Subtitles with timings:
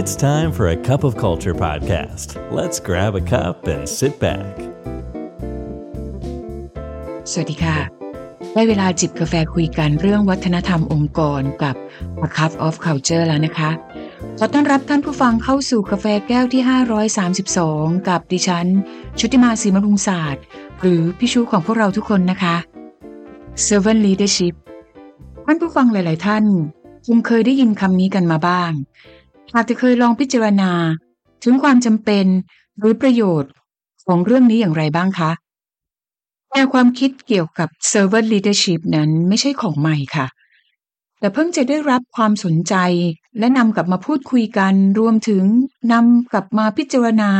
[0.00, 2.28] It's time for a cup of culture podcast.
[2.58, 4.52] Let's grab a cup and sit back.
[7.30, 7.78] สวัสดีค่ะ
[8.54, 11.76] ได้เวลาจิบกาแฟคุยกันเรื่องวัฒนธรรมองค์กรกับ
[12.26, 13.70] A Cup of Culture แล้วนะคะ
[14.38, 16.62] ขอต้อนรับท่านผู้ฟังเข้าสู่กาแฟแก้วที่
[17.34, 18.66] 532 กับดิฉัน
[19.18, 20.42] ชุติมาศรีมรุงศาสตร์
[20.80, 22.56] หรือพี่ชูของพวกเราทุกคนนะคะ
[23.66, 24.54] Servant Leadership
[25.46, 26.44] ท่านผู้ฟังหลาย ๆ ท่าน
[27.06, 28.72] คงเคยได้ยินคำนี้กันมาบ้าง
[29.54, 30.70] หากจะเคยลองพิจารณา
[31.44, 32.26] ถึงความจำเป็น
[32.78, 33.52] หรือประโยชน์
[34.06, 35.30] ของเรื่องนี้อย่างไรบ้างคะ
[36.52, 40.26] แนวความคิดเกี่ยวกับ servant leadership นั้นไม่ใช่ของใหม่ค่ะ
[41.18, 42.74] แต่เพิ่งจะได้รับความสนใจ
[43.38, 45.44] และนำกลับมาพูดคุยกัน รวมถึง
[45.92, 47.30] นำกลับมาพิจารณา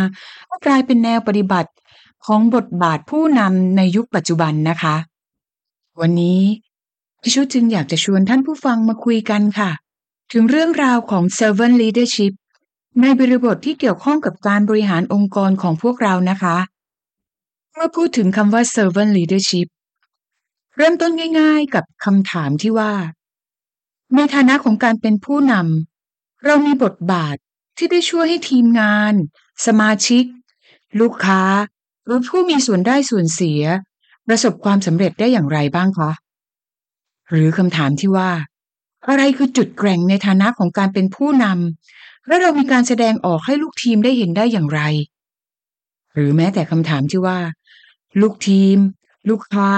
[0.46, 1.70] ให้กลายเป็นแนวปฏิบัติ
[2.27, 4.96] ของบทบาทผู้นำในยุคปัจจุบันนะคะ
[6.01, 6.41] วันนี้
[7.23, 9.70] พี่ชุจึงอยากจะชวนท่านผู้ฟังมาคุยกันค่ะ
[10.33, 12.33] ถึงเรื่องราวของ servant leadership
[13.01, 16.57] ในบริบทที่เกี่ยวข้องกับการบริหารองค์กรของพวกเรานะคะ
[17.73, 19.66] เมื่อพูดถึงคำว่า servant leadership
[20.77, 22.93] เริ่มต้นง่ายๆกับคำถามที่ว่า
[24.15, 27.37] ในฐานะของการเป็นผู้นำเรามีบทบาท
[27.77, 29.15] ที่ได้ช่วยให้ทีมงาน
[29.66, 30.24] สมาชิก
[31.01, 31.43] ลูกค้า
[32.05, 33.63] หรือผู้มีส่วนได้ส่วนเสีย
[34.27, 36.13] ประสบความสำเร็จได้อย่างไรบ้างคะ
[37.30, 38.30] หรือคำถามที่ว่า
[39.09, 44.80] อะไรคือจุดแกร่งในฐานะของการเป็นผู้นำและเรามีการแสดงออกให้ลูกทีมได้เห็นได้อย่างไร
[46.12, 47.38] หรือแม้แต่คำถามที่ว่า
[48.21, 48.79] ลูกทีม
[49.30, 49.71] ลูกค้า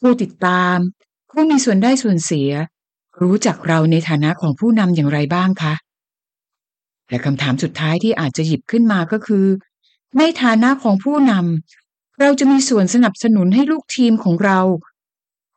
[0.00, 0.76] ผู้ติดตาม
[1.30, 2.50] ผู้มีส่วนได้ส่วนเสีย
[3.22, 5.74] รู้จักเราในฐานะของผู้นำอย่างไรบ้างคะ
[7.08, 9.46] และคำถามสุดท้ายที่อาจจะหยิบขึ้นมาก็คือ
[10.18, 14.60] ในฐานะของผู้นำเราจะมีส่วนสนับสนุนให้ลูกทีมของเรา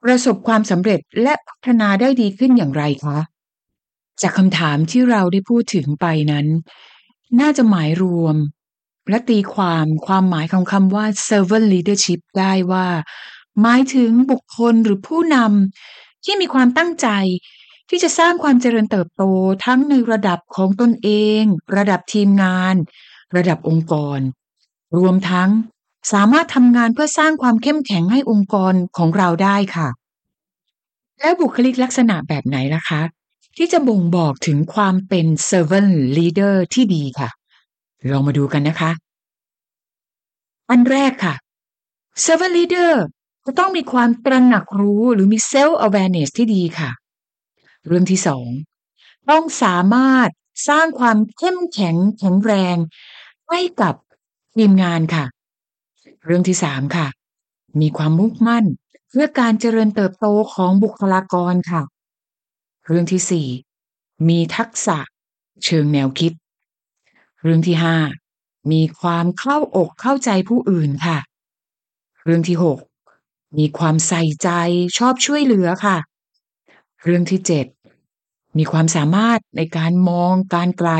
[0.04, 3.20] ประสบความสำเร็จและพัฒนาได้ดีขึ้นอย่างไรคะ
[4.22, 6.48] จากคำถามที่เราได้พูดถึงไปนั้น
[7.40, 8.36] น่าจะหมายรวม
[9.10, 12.88] และตีความความหมายของคำว่า servant leadership ได้ว่า
[13.62, 17.08] หมายถึงบุคคลหรือผู้นำที่มีความตั้งใจ
[17.90, 19.24] ที่จะสร้างความเจริญเติบโต
[19.66, 21.10] ทั้งในระดับของตนเอ
[21.40, 21.42] ง
[21.78, 22.76] ระดับทีมงาน
[23.36, 24.20] ระดับองค์กร
[24.98, 25.50] รวมทั้ง
[26.12, 29.88] สามารถทำงานเพื่อสร้างความเข้มแข็งให้องค์กรของเราได้ค่ะ
[31.20, 33.02] แล้วบุคลิกลักษณะแบบไหนล่ะคะ
[33.58, 37.30] ที่จะบ่งบอกถึงความเป็น servant leader ที่ดีค่ะ
[38.12, 38.92] ลองมาดูกันนะคะ
[40.70, 41.36] อันแรกค่ะ
[42.24, 42.94] servant leader
[43.46, 46.90] จะต้องมีความตระหนักรู้หรือมี self awareness ที่ดีค่ะ
[47.88, 48.48] เรื่องที่สอง
[49.30, 50.30] ต้องสามารถ
[50.70, 52.76] สร้างความเข้มแข็งแข็งแรง
[53.50, 53.94] ให้กับ
[54.56, 55.26] ทีมงานค่ะ
[56.26, 57.08] เรื่องที่สามค่ะ
[57.82, 58.66] มีความมุ่งมั่น
[59.10, 61.82] เพื่อการเจริญเติบโตของบุคลากรค่ะ
[62.86, 63.48] เรื่องที่สี่
[64.30, 64.98] มีทักษะ
[65.66, 66.34] เชิงแนวคิด
[67.42, 67.98] เรื่องที่ห้า
[68.72, 71.18] มีความเข้าอกเข้าใจผู้อื่นค่ะ
[72.24, 72.80] เรื่องที่หก
[73.58, 74.50] มีความใส่ใจ
[74.98, 75.98] ชอบช่วยเหลือค่ะ
[77.04, 77.66] เรื่องที่เจ็ด
[78.58, 80.92] มีความสามารถในการมองการไกล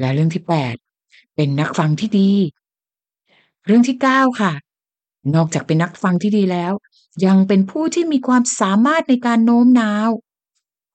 [0.00, 0.74] และเรื่องที่แปด
[1.34, 2.32] เป็นนักฟังที่ดี
[3.66, 4.52] เรื่องที่เก้าค่ะ
[5.34, 6.72] นอกจากเป็นนักฟังที่ดีแล้ว
[7.26, 10.08] ยังเป็นผู้ที่มีความสามารถในการโน้มน้าว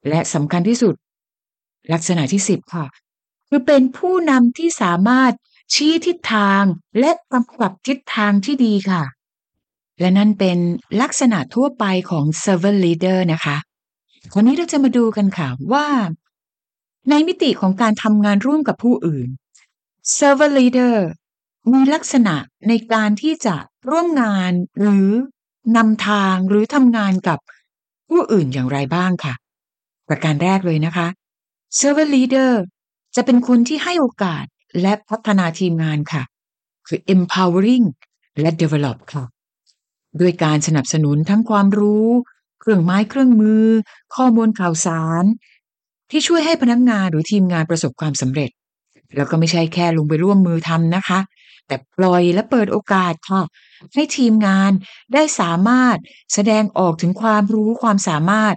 [0.09, 0.96] และสำคัญที่สุด
[1.94, 2.85] ลักษณะที่สิบค่ะ
[3.50, 5.34] คือเป็นผู้นำที่สามารถ
[5.74, 6.64] ชี้ทิศทาง
[7.00, 9.03] และกำกับทิศทางที่ดีค่ะ
[10.00, 10.58] และนั่นเป็น
[11.02, 13.58] ลักษณะทั่วไปของ servant leader นะคะ
[14.35, 15.88] วันนี้เราจะมาดูกันค่ะว่า
[17.09, 19.28] ในมิติของการทำงานร่วมกับผู้อื่น
[20.18, 20.96] servant leader
[21.72, 22.36] มีลักษณะ
[22.68, 23.56] ในการที่จะ
[23.90, 25.09] ร่วมงานหรือ
[25.78, 27.40] นำทางหรือทำงานกับ
[28.09, 29.34] ผู้อื่นอย่างไรบ้างค่ะ
[30.08, 31.08] ประการแรกเลยนะคะ
[31.80, 32.52] servant leader
[33.16, 34.46] จะเป็นคนที่ให้โอกาส
[34.81, 36.24] และพัฒนาทีมงานค่ะ
[36.88, 37.86] คือ empowering
[38.42, 39.24] และ develop ค่ะ
[40.22, 42.08] ด้วยการสนับสนุนทั้งความรู้
[42.59, 43.66] เครื่องไม้เครื่องมือ
[44.16, 45.24] ข้อมูลข่าวสาร
[46.12, 48.50] ที่ช่วยให้พนักงานหรือทีมงานประสบความสำเร็จ
[49.16, 51.20] แล้วก็ไม่ใช่แค่ลงไปร่วมมือทำนะคะ
[51.67, 53.41] แต่ปล่อยและเปิดโอกาสค่ะ
[53.94, 54.72] ให้ทีมงาน
[55.14, 55.97] ได้สามารถ
[56.34, 58.56] แสดงออกถึงความรู้ความสามารถ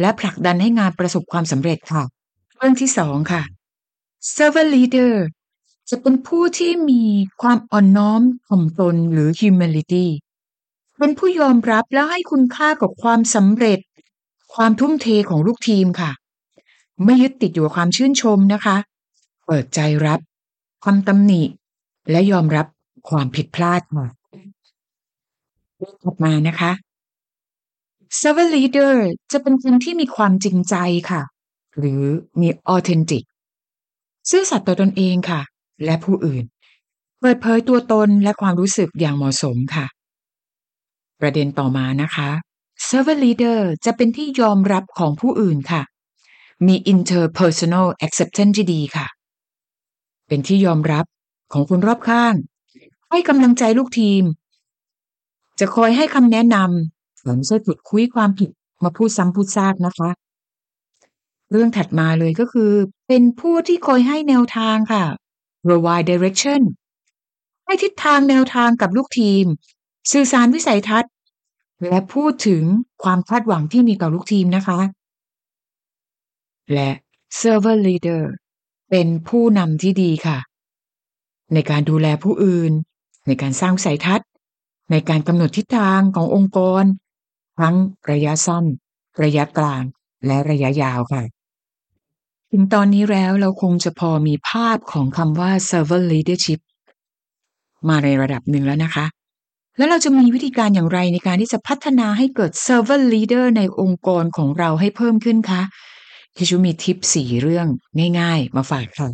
[0.00, 2.02] และผลักดันให้งานประสบความสำเร็จค่ะ
[2.56, 3.42] เรื่องที่สองค่ะ
[4.34, 5.14] servant leader
[5.90, 7.02] จะเป็นผู้ที่มี
[7.42, 10.06] ความอ่อนน้อมถ่อมตนหรือ humility
[10.98, 13.78] เป็นผู้ยอมรับและให้คุณค่ากับความสำเร็จ
[14.54, 16.10] ความทุ่มเทของลูกทีมค่ะ
[17.04, 18.76] ไม่ยึดติดอยู่กับความชื่นชมนะคะ
[19.46, 20.20] เปิดใจรับ
[20.84, 21.42] ความตำหนิ
[22.10, 22.66] และยอมรับ
[23.08, 24.08] ความผิดพลาดค่ะ
[26.02, 26.72] ถัดมานะคะ
[28.20, 28.94] servant leader
[29.32, 30.76] จะเป็นคนที่มีความจริงใจ
[31.10, 31.22] ค่ะ
[31.78, 32.02] หรือ
[32.40, 33.24] มี authentic
[34.30, 35.40] ซื่อสัตย์ต่อตนเองค่ะ
[35.84, 36.44] และผู้อื่น
[37.20, 39.86] เปิดเผยตัวตนและความรู้สึกอย่างเหมาะสมค่ะ
[41.20, 42.30] ประเด็นต่อมานะคะ
[42.88, 45.82] servant leader จะเป็นที่ยอมรับของผู้อื่นค่ะ
[46.66, 49.06] มี interpersonal acceptance ที่ดีค่ะ
[50.28, 51.04] เป็นที่ยอมรับ
[51.52, 52.34] ของคนรอบข้าง
[53.10, 54.22] ให้กำลังใจลูกทีม
[55.60, 58.50] จะคอยให้คำแนะนำไม่ใช่ขุดคุยความผิด
[58.84, 60.10] มาพูดซ้ำพูดซากนะคะ
[61.50, 62.70] เรื่องถัดมาเลยก็คือ
[63.08, 65.04] เป็นผู้ที่คอยให้แนวทางค่ะ
[65.66, 66.60] provide direction
[67.64, 69.44] ให้ทิศทางแนวทางกับลูกทีม
[70.12, 71.12] สื่อสารวิสัยทัศน์
[71.88, 72.62] และพูดถึง
[73.02, 74.80] ความคาดหวังที่มีต่อลูกทีมนะคะ
[76.72, 76.90] และ
[77.40, 78.22] server leader
[78.90, 80.38] เป็นผู้นำที่ดีค่ะ
[81.54, 82.72] ในการดูแลผู้อื่น
[83.26, 84.28] ในการสร้างสัยทัศน์
[84.90, 86.84] ในการกำหนดทิศทางขององค์กร
[87.60, 87.74] ทั้ง
[88.10, 88.64] ระยะสั้น
[89.22, 89.82] ระยะกลาง
[90.26, 91.22] และระยะยาวค่ะ
[92.50, 96.60] ถึงตอนนี้แล้วเราคงจะพอมีภาพของคำว่า servant leadership
[97.88, 99.06] มาในระดับหนึ่งแล้วนะคะ
[99.76, 105.62] แล้วเราจะมีวิธีการอย่างไรในการที่จะพัฒนาให้เกิด servant leader ในองค์กรของเราให้เพิ่มขึ้นคะ
[106.36, 107.66] ที่ชูมีทิปสี่เรื่อง
[108.20, 109.08] ง่าย ๆ มาฝากค่ะ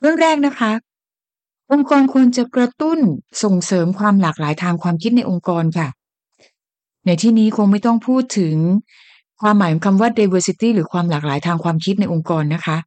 [0.00, 0.72] เรื่องแรกนะคะ
[1.72, 2.98] องค์กรควรจะกระตุ้น
[3.42, 5.88] ส่งเสริมความหลากหลายทางความคิดในองค์กรค่ะ
[7.06, 8.56] ในที่นี้คงไม่ต้องพูดถึง
[9.40, 12.78] ความหมายของคำว่า diversity หรือความหลากหลายทางความคิดในองค์กรนะคะ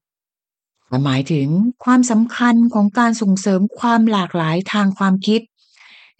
[0.88, 1.48] แต่หมายถึง
[1.86, 5.42] ความสำคัญของการส่งเสริมความหลากหลายทางความคิด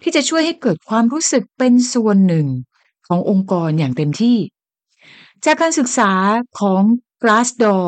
[0.02, 2.46] ที่จะช่วยให้เกิดความรู้สึกเป็นส่วนหนึ่ง
[3.06, 4.36] ขององค์กรอย่างเต็มที่
[5.44, 6.12] จากการศึกษา
[6.60, 6.82] ของ
[7.22, 7.86] Glassdoor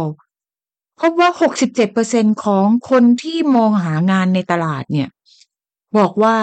[1.01, 1.31] พบว่า
[1.87, 5.09] 67%ของคนที่มองหางานในตลาดเนี่ย
[5.97, 6.37] บอกว่า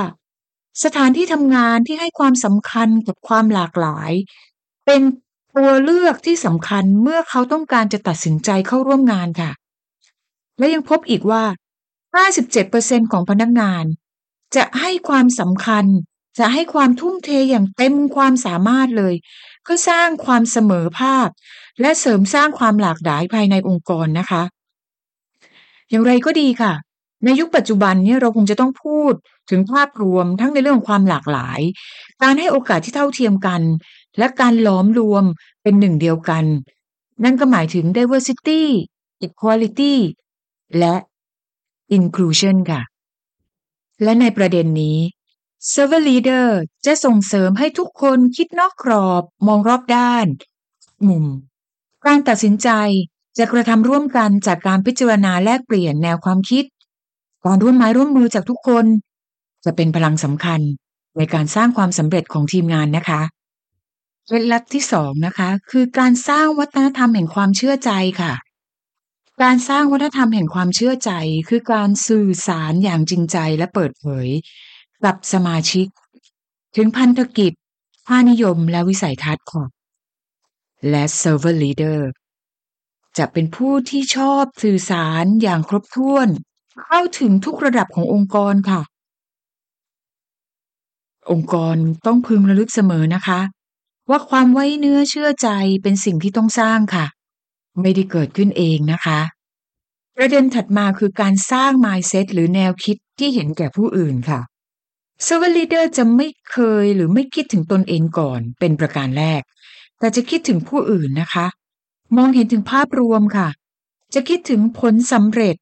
[0.83, 4.11] สถานที่ทำงานที่ให้ความสำคัญกับความหลากหลาย
[4.85, 5.01] เป็น
[5.55, 9.51] ตัวเลือกที่สำคัญเมื่อเขาต้องการจะตัดสินใจเข้าร่วมงานค่ะ
[10.57, 11.43] และยังพบอีกว่า
[12.27, 13.83] 57%ของพนักงาน
[14.55, 15.85] จะให้ความสำคัญ
[16.39, 19.13] จะให้ความทุ่มเทอย่างเต็มความสามารถเลย
[19.67, 21.29] เพื่อสร้างความเสมอภาค
[21.81, 24.43] และเสริมสร้างความหลากหลายภายในองค์กรนะคะ
[25.89, 26.73] อย่างไรก็ดีค่ะ
[27.23, 29.13] ในยุคปัจจุบันเนี่ยเราคงจะต้องพูด
[29.49, 31.59] ถึงภาพรวมทั้งในเรื่องความหลากหลาย
[32.21, 33.61] การให้โอกาสที่เท่าเทียมกัน
[34.17, 35.23] และการล้อมรวม
[35.63, 36.45] เป็นหนึ่งเดียวกัน
[37.23, 38.63] นั่นก็หมายถึง diversity
[39.25, 39.95] equality
[40.79, 40.95] และ
[41.97, 42.81] inclusion ค่ะ
[44.03, 44.97] และในประเด็นนี้
[45.71, 46.47] server leader
[46.85, 50.25] จะส่งเสริมให้ทุกคนคิดนอกกรอบ มองรอบด้าน
[51.07, 51.25] มุม
[52.05, 52.69] การตัดสินใจ
[53.37, 56.65] จะกระทำร่วมกันจากการพิจารณาแลกเปลี่ยนแนวความคิด
[57.45, 58.85] การร่วมไม้ร่วมมือจากทุกคน
[59.65, 60.61] จะเป็นพลังสำคัญ
[61.17, 63.21] ในการสร้างความสำเร็จของทีมงานนะคะ
[64.25, 68.33] เคล็ดลับที่สองนะคะ คือการสร้างวัฒนธรรมแห่งความเชื่อใจค่ะ
[69.43, 71.11] การสร้างวัฒนธรรมแห่งความเชื่อใจ
[71.49, 74.27] คือการสื่อสารอย่างจริงใจและเปิดเผย
[75.05, 75.87] กับสมาชิก
[76.75, 77.53] ถึงพันธกิจ
[78.07, 79.63] ค่านิยมและวิสัยทัศน์ค่ะ
[80.89, 81.99] และ server leader
[83.17, 86.27] จะเป็นผู้ที่ชอบสื่อสารอย่างครบถ้วน
[86.83, 88.81] เข้าถึงทุกระดับขององค์กรค่ะ
[91.31, 93.39] องค์กรต้องพึงระลึกเสมอนะคะ
[94.09, 95.49] ว่าความไว้เนื้อเชื่อใจ
[95.83, 97.05] เป็นสิ่งที่ต้องสร้างค่ะ
[97.81, 99.19] ไม่ได้เกิดขึ้นเองนะคะ
[100.15, 104.39] ประเด็นถัดมาคือการสร้าง mindset หรือแนวคิดที่เห็นแก่ผู้อื่นค่ะ
[105.25, 109.41] server leader จะไม่เคยหรือไม่คิดถึงตนเองก่อนเป็นประการแรก
[109.99, 111.47] แต่จะคิดถึงผู้อื่นนะคะ
[112.15, 113.49] มองเห็นถึงภาพรวมค่ะ
[114.13, 115.55] จะคิดถึงผลสำเร็จ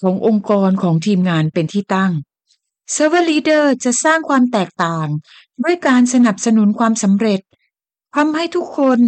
[0.00, 2.12] ขององค์กรของทีมงานเป็นที่ตั้ง
[2.92, 5.08] เซ Server Leader จะสร้างความแตกต่าง
[5.64, 7.40] ด้วยการสนับสนุนความสำเร็จ
[8.16, 9.00] ทำให้ทุกคน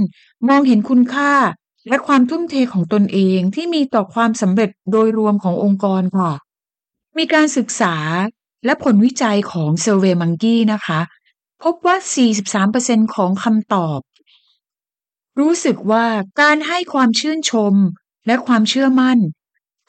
[0.49, 1.33] มองเห็นคุณค่า
[1.89, 6.33] และความทุ่มเทของตนเองที่มีต่อความสำเร็จโดยรวมขององค์กรค่ะ
[7.19, 7.95] มีการศึกษา
[8.65, 11.01] และผลวิจัยของ Survey Monkey นะคะ
[11.63, 11.97] พบว่า
[12.57, 14.01] 43%ของคำตอบ
[15.41, 16.07] รู้สึกว่า
[16.41, 17.75] การให้ความชื่นชม
[18.27, 19.19] และความเชื่อมั่น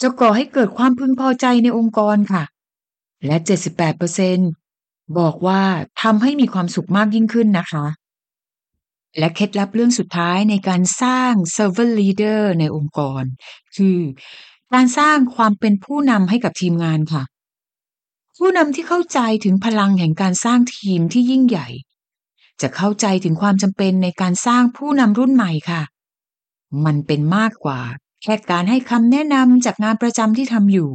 [0.02, 2.44] จะก่อให้เกิดความพึงพอใจในองค์กรค่ะ
[3.26, 3.38] และ
[4.48, 5.62] 78%บอกว่า
[6.02, 7.86] ทำให้มีความสุขมากยิ่งขึ้นนะคะ
[9.18, 13.24] และเคล็ดลับเรื่องสุดท้ายในการสร้าง servant leader ในองค์กร
[13.76, 13.98] คือ
[14.74, 17.24] การสร้างความเป็นผู้นำให้กับทีมงานค่ะ
[18.38, 21.68] ผู้นำที่เข้าใจถึงพลังแห่งการสร้างทีมที่ยิ่งใหญ่
[22.62, 25.82] จะเข้าใจถึงความจำเป็นในการสร้างผู้นำรุ่นใหม่ค่ะ
[26.86, 27.80] มันเป็นมากกว่า
[28.24, 30.92] แค่การให้คำแนะนำจากงานประจำที่ทำอยู่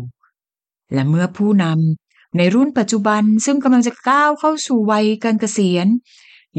[0.93, 5.87] และเมื่อผู้นำในรุ่นปัจจุบันซึ่งกำลังจะก้าวเข้าสู่วัยการเกษียณ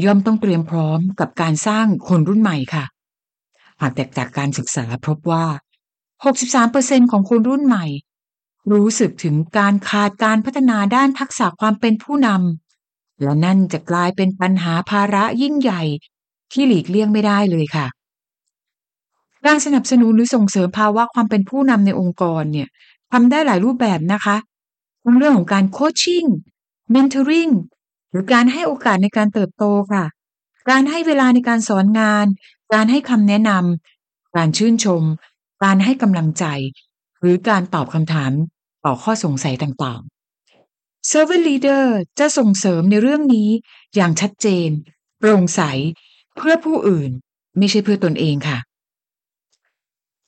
[0.04, 2.84] ย่อมต้องเตรียมพร้อมกับการสร้างคนรุ่นใหม่ค่ะ
[3.80, 5.44] หากแตกจากการศึกษาพบว่า
[6.08, 7.86] 63%ของคนรุ่นใหม่
[8.72, 15.82] รู้สึกถึงการขาดการพัฒนาด้านทักษะความเป็นผู้นำและนั่นจะกลายเป็นปัญหาภาระยิ่งใหญ่
[16.52, 17.86] ที่หลีกเลี่ยงไม่ได้เลยค่ะ
[19.46, 22.68] การสนับสนุนหรือส่งเสริมภาวะความเป็นผู้นำในองค์กรเนี่ย
[23.12, 24.36] ทำได้หลายรูปแบบนะคะ
[25.04, 26.24] ทั้งเรื่องของการโคชชิ่ง
[26.90, 27.48] เมนเทอริง
[28.10, 30.04] หรือการให้โอกาสในการเติบโตค่ะ
[30.70, 32.26] การให้เวลาในการสอนงาน
[32.74, 35.02] การให้คำแนะนำการชื่นชม
[35.64, 36.44] การให้กำลังใจ
[37.20, 38.32] หรือการตอบคำถาม
[38.84, 41.84] ต่อข้อสงสัยต่างๆ Servant Leader
[42.18, 43.48] จะส่งเสริมในเรื่องนี้
[43.94, 44.68] อย่างชัดเจน
[45.18, 45.60] โปร่งใส
[46.36, 47.10] เพื่อผู้อื่น
[47.58, 48.58] ไม่ใช่เพื่อตนเองค่ะ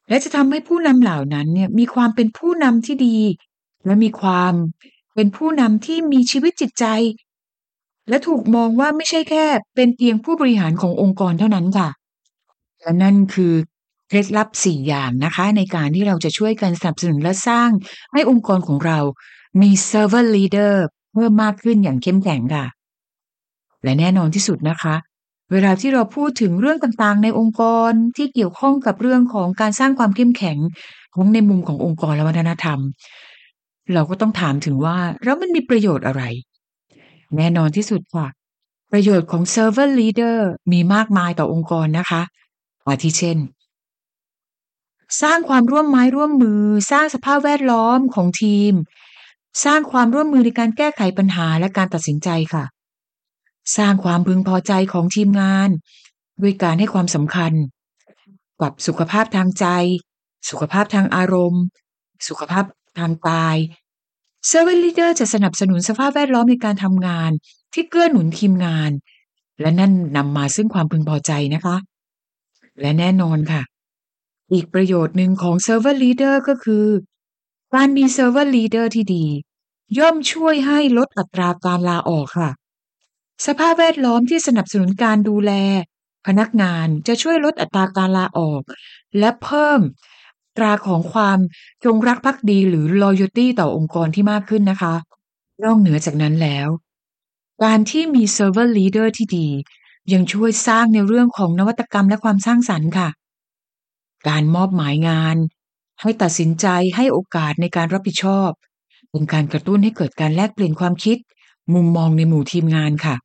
[0.09, 3.19] และจะทำให้ผู้นำเหล่านั้นเนี่ยมีความเป็นผู้นำที่ดี
[3.87, 4.53] และมีความ
[5.15, 6.85] เป็นผู้นำที่มีชีวิตจิตใจ
[8.09, 11.89] และถูกมองว่าไม่ใช่แค่เป็นเพียงผู้บริหารขององค์กรเท่านั้นค่ะ
[12.81, 13.53] และนั่นคือ
[14.09, 17.71] เคล็ดลับสี่อย่างนะคะ ในการที่เราจะช่วยกันสนับสนุนและสร้าง
[18.13, 18.99] ให้องค์กรของเรา
[19.61, 20.75] มี servant leader
[21.13, 22.67] เพิ่มมากขึ้นอย่างเข้มแข็งค่ะ
[23.83, 24.95] และแน่นอนที่สุดนะคะ
[25.53, 30.59] เวลาที่เราพูดถึงเรื่องต่างๆ ในองค์กรที่เกี่ยวข้องกับเรื่องของการสร้างความเข้มแข็ง
[31.15, 32.79] ของในมุมขององค์กรและวัฒนธรรม
[33.95, 36.23] เราก็ต้องถามถึงว่าแล้วมันมีประโยชน์อะไร
[37.37, 38.27] แน่นอนที่สุดค่ะ
[38.93, 40.37] ประโยชน์ของ servant leader
[40.73, 42.23] มีมากมายต่อองค์กรนะคะ
[42.87, 43.39] อาทิเช่น
[45.23, 48.73] สร้างความร่วมไม้ร่วมมือ สร้างสภาพแวดล้อมของทีม
[49.65, 52.65] สร้างความร่วมมือในการแก้ไขปัญหาและการตัดสินใจค่ะ
[53.77, 55.69] สร้างความพึงพอใจของทีมงาน
[56.43, 57.53] ด้วยการให้ความสำคัญ
[58.61, 59.67] กับสุขภาพทางใจ
[60.51, 61.63] สุขภาพทางอารมณ์
[62.29, 62.65] สุขภาพ
[62.99, 63.57] ทางกาย
[64.51, 67.31] Servant Leader จะสนับสนุนสภาพแวดล้อมในการทำงาน
[67.75, 68.91] ที่เกื้อหนุนทีมงาน
[69.61, 71.77] และนั่นนำมาซึ่งความพึงพอใจนะคะ
[72.81, 73.63] และแน่นอนค่ะ
[74.53, 76.87] อีกประโยชน์หนึ่งของ Servant Leader ก็คือ
[77.75, 79.26] การมี Servant Leader ที่ดี
[79.99, 82.50] ย่อมช่วยให้ลดอัตราการลาออกค่ะ
[83.47, 85.53] สภาพแวดล้อมที่สนับสนุนการดูแล
[86.26, 88.62] พนักงานจะช่วยลดอัตราการลาออก
[89.19, 89.81] และเพิ่ม
[90.57, 91.38] ตราของความ
[91.85, 94.95] จงรักภักดีหรือ loyalty ต่อองค์กรที่มากขึ้นนะคะ
[95.65, 96.69] นอกเหนือจากนั้นแล้ว
[97.65, 99.49] การที่มี servant leader ที่ดี
[100.12, 103.09] ยังช่วยสร้างในเรื่องของนวัตกรรมและความสร้างสรรค์ค่ะ
[104.28, 105.37] การมอบหมายงาน
[106.00, 106.66] ให้ตัดสินใจ
[106.97, 108.50] ให้โอกาสในการรับผิดชอบ
[109.11, 111.18] เป็นการกระตุ้นให้เกิดการแลกเปลี่ยนความคิด
[111.75, 113.16] มุมมองในหมู่ทีมงานค่ะ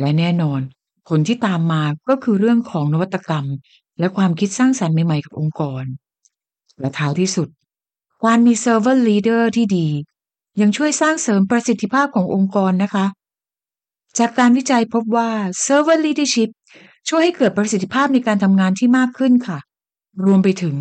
[0.00, 0.60] และแน่นอน
[1.08, 3.46] ผลที่ตามมาก็คือเรื่องของนวัตกรรม
[3.98, 5.84] และความคิดสร้างสรรค์ใหม่ๆกับองค์กร
[6.80, 7.48] และท้ายที่สุด
[8.24, 9.88] การมี servant leader ที่ดี
[10.60, 13.06] ยังช่วยสร้างเสริมประสิทธิภาพขององค์กรนะคะ
[14.18, 15.30] จากการวิจัยพบว่า
[15.64, 16.50] servant leadership
[17.08, 19.58] ช่วยให้เกิดประสิทธิภาพในการทำงานที่มากขึ้นค่ะ
[20.24, 20.76] รวมไปถึง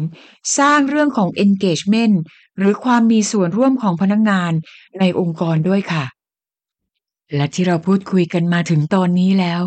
[0.58, 2.16] สร้างเรื่องของ engagement
[2.58, 4.52] หรือความมีส่วนร่วมของพนักงงาน
[5.00, 6.06] ในองค์กรด้วยค่ะ
[7.36, 9.62] และที่เราพูดคุยกันมาถึงตอนนี้แล้ว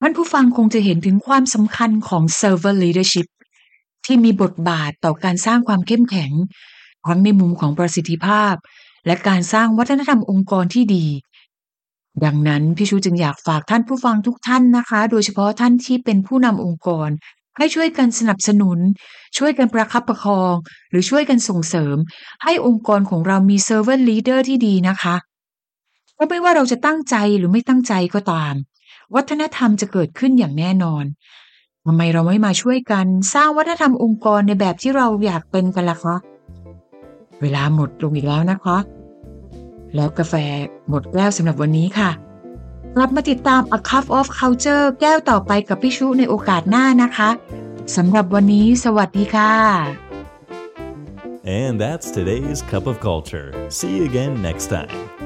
[0.00, 3.26] ท่านผู้ฟังคงจะเห็นถึงความสำคัญของ servant leadership
[4.06, 6.32] ที่มีบทบาทต่อการสร้างความเข้มแข็ง
[7.06, 8.54] ทั้งในมุมของประสิทธิภาพ
[9.06, 11.06] และการสร้างวัฒนธรรมองค์กรที่ดี
[12.24, 17.08] ดังนั้นพี่ชูจึงอยากฝากท่านผู้ฟังทุกท่านนะคะ โดยเฉพาะท่านที่เป็นผู้นำองค์กร
[17.58, 18.78] ให้ช่วยกันสนับสนุน
[19.38, 20.54] ช่วยกันประคับประคอง
[20.90, 21.96] หรือช่วยกันส่งเสริม
[22.44, 25.16] ให้องค์กรของเรามี servant leader ที่ดีนะคะ
[26.18, 28.54] ก็ไม่ว่าเราจะตั้งใจหรือไม่ตั้งใจก็ตาม
[29.14, 31.04] วัฒนธรรมจะเกิดขึ้นอย่างแน่นอน
[31.86, 36.16] ทำไมเราไม่มาช่วยกัน สร้างวัฒนธรรมองค์กรในแบบที่เราอยากเป็นกันล่ะคะ
[37.40, 38.78] เวลาหมดลงอีกแล้วนะคะ
[39.94, 40.34] แล้วกาแฟ
[40.88, 42.10] หมดแก้วสำหรับวันนี้ค่ะ
[42.96, 47.30] กลับมาติดตาม A Cup of Culture แก้วต่อไปกับพี่ชุในโอกาสหน้านะคะ
[47.96, 49.54] สำหรับวันนี้สวัสดีค่ะ
[51.60, 53.48] And that's today's Cup of Culture.
[53.78, 55.19] See you again next time.